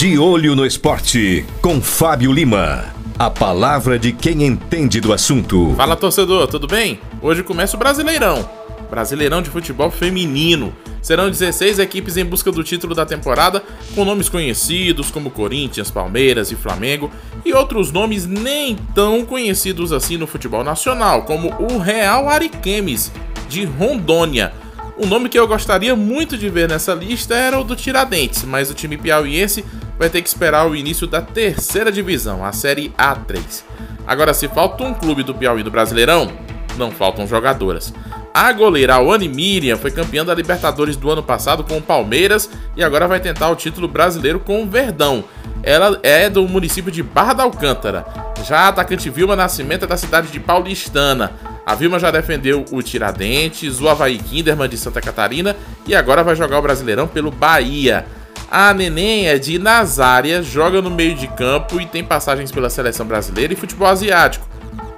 De 0.00 0.18
olho 0.18 0.56
no 0.56 0.64
esporte, 0.64 1.44
com 1.60 1.78
Fábio 1.78 2.32
Lima. 2.32 2.86
A 3.18 3.28
palavra 3.28 3.98
de 3.98 4.12
quem 4.12 4.46
entende 4.46 4.98
do 4.98 5.12
assunto. 5.12 5.74
Fala 5.76 5.94
torcedor, 5.94 6.46
tudo 6.46 6.66
bem? 6.66 6.98
Hoje 7.20 7.42
começa 7.42 7.76
o 7.76 7.78
Brasileirão. 7.78 8.48
Brasileirão 8.88 9.42
de 9.42 9.50
futebol 9.50 9.90
feminino. 9.90 10.74
Serão 11.02 11.28
16 11.28 11.78
equipes 11.80 12.16
em 12.16 12.24
busca 12.24 12.50
do 12.50 12.64
título 12.64 12.94
da 12.94 13.04
temporada, 13.04 13.62
com 13.94 14.06
nomes 14.06 14.30
conhecidos 14.30 15.10
como 15.10 15.30
Corinthians, 15.30 15.90
Palmeiras 15.90 16.50
e 16.50 16.56
Flamengo, 16.56 17.10
e 17.44 17.52
outros 17.52 17.92
nomes 17.92 18.24
nem 18.24 18.76
tão 18.94 19.26
conhecidos 19.26 19.92
assim 19.92 20.16
no 20.16 20.26
futebol 20.26 20.64
nacional, 20.64 21.24
como 21.24 21.54
o 21.60 21.76
Real 21.76 22.26
Ariquemes, 22.26 23.12
de 23.50 23.66
Rondônia. 23.66 24.50
Um 24.98 25.06
nome 25.06 25.28
que 25.28 25.38
eu 25.38 25.46
gostaria 25.46 25.94
muito 25.94 26.38
de 26.38 26.48
ver 26.48 26.70
nessa 26.70 26.94
lista 26.94 27.34
era 27.34 27.60
o 27.60 27.64
do 27.64 27.76
Tiradentes, 27.76 28.44
mas 28.44 28.70
o 28.70 28.74
time 28.74 28.96
piauiense 28.96 29.62
vai 30.00 30.08
ter 30.08 30.22
que 30.22 30.28
esperar 30.28 30.66
o 30.66 30.74
início 30.74 31.06
da 31.06 31.20
terceira 31.20 31.92
divisão, 31.92 32.42
a 32.42 32.52
Série 32.52 32.88
A3. 32.96 33.62
Agora, 34.06 34.32
se 34.32 34.48
falta 34.48 34.82
um 34.82 34.94
clube 34.94 35.22
do 35.22 35.34
Piauí 35.34 35.62
do 35.62 35.70
Brasileirão, 35.70 36.32
não 36.78 36.90
faltam 36.90 37.26
jogadoras. 37.26 37.92
A 38.32 38.50
goleira 38.50 38.94
Awane 38.94 39.28
Miriam 39.28 39.76
foi 39.76 39.90
campeã 39.90 40.24
da 40.24 40.34
Libertadores 40.34 40.96
do 40.96 41.10
ano 41.10 41.22
passado 41.22 41.62
com 41.64 41.76
o 41.76 41.82
Palmeiras 41.82 42.48
e 42.74 42.82
agora 42.82 43.06
vai 43.06 43.20
tentar 43.20 43.50
o 43.50 43.54
título 43.54 43.86
brasileiro 43.86 44.40
com 44.40 44.62
o 44.62 44.66
Verdão. 44.66 45.22
Ela 45.62 46.00
é 46.02 46.30
do 46.30 46.48
município 46.48 46.90
de 46.90 47.02
Barra 47.02 47.34
da 47.34 47.42
Alcântara. 47.42 48.06
Já 48.48 48.60
a 48.60 48.68
atacante 48.68 49.10
Vilma 49.10 49.36
Nascimento 49.36 49.84
é 49.84 49.88
da 49.88 49.98
cidade 49.98 50.28
de 50.28 50.40
Paulistana. 50.40 51.32
A 51.66 51.74
Vilma 51.74 51.98
já 51.98 52.10
defendeu 52.10 52.64
o 52.72 52.82
Tiradentes, 52.82 53.82
o 53.82 53.88
Havaí 53.88 54.16
Kinderman 54.16 54.66
de 54.66 54.78
Santa 54.78 55.02
Catarina 55.02 55.54
e 55.86 55.94
agora 55.94 56.24
vai 56.24 56.34
jogar 56.34 56.58
o 56.58 56.62
Brasileirão 56.62 57.06
pelo 57.06 57.30
Bahia. 57.30 58.06
A 58.50 58.74
Neném 58.74 59.28
é 59.28 59.38
de 59.38 59.60
Nazária, 59.60 60.42
joga 60.42 60.82
no 60.82 60.90
meio 60.90 61.14
de 61.14 61.28
campo 61.28 61.80
e 61.80 61.86
tem 61.86 62.02
passagens 62.02 62.50
pela 62.50 62.68
seleção 62.68 63.06
brasileira 63.06 63.52
e 63.52 63.56
futebol 63.56 63.86
asiático. 63.86 64.44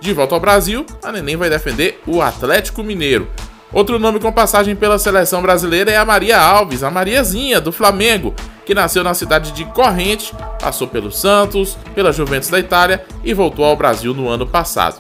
De 0.01 0.15
volta 0.15 0.35
ao 0.35 0.41
Brasil, 0.41 0.87
a 1.05 1.13
Neném 1.13 1.37
vai 1.37 1.51
defender 1.51 2.01
o 2.07 2.23
Atlético 2.23 2.83
Mineiro. 2.83 3.29
Outro 3.71 3.99
nome 3.99 4.19
com 4.21 4.33
passagem 4.33 4.75
pela 4.75 4.99
seleção 4.99 5.43
brasileira 5.43 5.91
é 5.91 5.99
a 5.99 6.05
Maria 6.05 6.41
Alves, 6.41 6.83
a 6.83 6.91
Mariazinha, 6.91 7.61
do 7.61 7.71
Flamengo, 7.71 8.35
que 8.65 8.75
nasceu 8.75 9.05
na 9.05 9.13
cidade 9.13 9.53
de 9.53 9.67
Corrente, 9.67 10.33
passou 10.59 10.89
pelo 10.89 11.13
Santos, 11.13 11.77
pela 11.95 12.11
Juventus 12.11 12.49
da 12.49 12.59
Itália 12.59 13.05
e 13.23 13.35
voltou 13.35 13.67
ao 13.67 13.77
Brasil 13.77 14.15
no 14.15 14.31
ano 14.31 14.47
passado. 14.47 14.99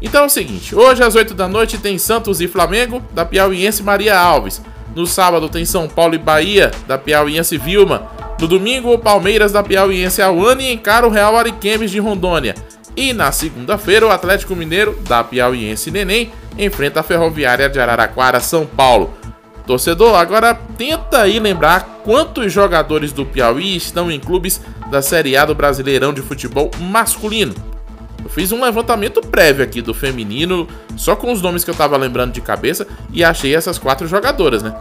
Então 0.00 0.22
é 0.22 0.26
o 0.26 0.30
seguinte, 0.30 0.72
hoje 0.72 1.02
às 1.02 1.16
8 1.16 1.34
da 1.34 1.48
noite 1.48 1.78
tem 1.78 1.98
Santos 1.98 2.40
e 2.40 2.46
Flamengo, 2.46 3.02
da 3.12 3.24
piauiense 3.24 3.82
Maria 3.82 4.16
Alves. 4.16 4.62
No 4.94 5.06
sábado 5.06 5.48
tem 5.48 5.64
São 5.64 5.88
Paulo 5.88 6.14
e 6.14 6.18
Bahia, 6.18 6.70
da 6.86 6.98
piauiense 6.98 7.56
Vilma. 7.56 8.10
No 8.40 8.46
domingo, 8.46 8.92
o 8.92 8.98
Palmeiras 8.98 9.52
da 9.52 9.62
piauiense 9.62 10.22
Awane 10.22 10.72
encara 10.72 11.06
o 11.06 11.10
Real 11.10 11.36
Ariquemes 11.36 11.90
de 11.90 11.98
Rondônia. 11.98 12.54
E 12.96 13.12
na 13.12 13.30
segunda-feira, 13.30 14.06
o 14.06 14.10
Atlético 14.10 14.56
Mineiro, 14.56 14.98
da 15.08 15.22
Piauiense 15.22 15.88
Neném, 15.88 16.32
enfrenta 16.58 16.98
a 16.98 17.02
Ferroviária 17.04 17.68
de 17.68 17.78
Araraquara, 17.78 18.40
São 18.40 18.66
Paulo. 18.66 19.14
Torcedor, 19.66 20.16
agora 20.16 20.54
tenta 20.76 21.22
aí 21.22 21.38
lembrar 21.38 22.00
quantos 22.02 22.52
jogadores 22.52 23.12
do 23.12 23.24
Piauí 23.24 23.76
estão 23.76 24.10
em 24.10 24.18
clubes 24.18 24.60
da 24.90 25.00
Série 25.00 25.36
A 25.36 25.44
do 25.44 25.54
Brasileirão 25.54 26.12
de 26.12 26.22
Futebol 26.22 26.70
masculino. 26.80 27.54
Eu 28.22 28.30
fiz 28.30 28.52
um 28.52 28.62
levantamento 28.62 29.20
prévio 29.20 29.64
aqui 29.64 29.80
do 29.80 29.94
feminino, 29.94 30.68
só 30.96 31.14
com 31.14 31.32
os 31.32 31.40
nomes 31.40 31.64
que 31.64 31.70
eu 31.70 31.74
tava 31.74 31.96
lembrando 31.96 32.32
de 32.32 32.40
cabeça, 32.40 32.86
e 33.12 33.24
achei 33.24 33.54
essas 33.54 33.78
quatro 33.78 34.06
jogadoras, 34.06 34.62
né? 34.62 34.74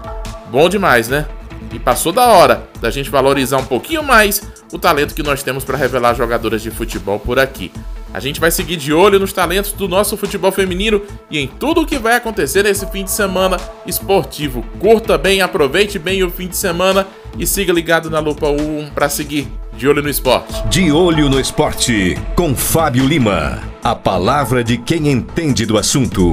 Bom 0.50 0.68
demais, 0.68 1.08
né? 1.08 1.28
E 1.74 1.80
passou 1.80 2.12
da 2.12 2.26
hora 2.26 2.68
da 2.80 2.90
gente 2.90 3.10
valorizar 3.10 3.58
um 3.58 3.66
pouquinho 3.66 4.04
mais 4.04 4.42
o 4.72 4.80
talento 4.80 5.14
que 5.14 5.24
nós 5.24 5.44
temos 5.44 5.64
para 5.64 5.78
revelar 5.78 6.14
jogadoras 6.14 6.62
de 6.62 6.72
futebol 6.72 7.20
por 7.20 7.40
aqui. 7.40 7.72
A 8.14 8.20
gente 8.20 8.40
vai 8.40 8.50
seguir 8.50 8.78
de 8.78 8.94
olho 8.94 9.20
nos 9.20 9.34
talentos 9.34 9.74
do 9.74 9.88
nosso 9.88 10.16
futebol 10.16 10.52
feminino 10.52 11.02
e 11.30 11.38
em 11.38 11.48
tudo 11.48 11.82
o 11.82 11.86
que 11.86 12.00
vai 12.00 12.16
acontecer 12.16 12.64
nesse 12.64 12.90
fim 12.90 13.04
de 13.04 13.12
semana 13.12 13.58
esportivo. 13.86 14.64
Curta 14.80 15.18
bem, 15.18 15.42
aproveite 15.42 16.00
bem 16.00 16.24
o 16.24 16.30
fim 16.30 16.48
de 16.48 16.56
semana 16.56 17.06
e 17.38 17.46
siga 17.46 17.74
ligado 17.74 18.10
na 18.10 18.20
Lupa 18.20 18.48
1 18.48 18.92
para 18.96 19.10
seguir 19.10 19.48
de 19.78 19.88
olho 19.88 20.02
no 20.02 20.10
esporte. 20.10 20.68
De 20.70 20.92
olho 20.92 21.30
no 21.30 21.40
esporte, 21.40 22.18
com 22.36 22.56
Fábio 22.56 23.06
Lima. 23.06 23.62
A 23.84 23.94
palavra 23.94 24.64
de 24.64 24.76
quem 24.78 25.08
entende 25.08 25.68
do 25.68 25.78
assunto. 25.78 26.32